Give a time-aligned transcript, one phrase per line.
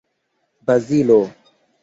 [0.65, 1.21] Bazilo!